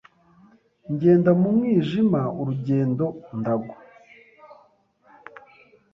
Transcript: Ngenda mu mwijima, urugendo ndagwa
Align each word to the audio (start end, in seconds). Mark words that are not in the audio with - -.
Ngenda 0.91 1.31
mu 1.39 1.47
mwijima, 1.55 2.21
urugendo 2.39 3.05
ndagwa 3.39 3.77